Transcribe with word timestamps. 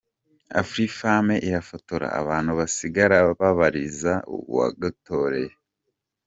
Afrifame 0.61 1.35
irafotora, 1.47 2.07
abantu 2.21 2.51
bagasigara 2.59 3.15
babaririza 3.41 4.13
uwagutororeye. 4.35 5.51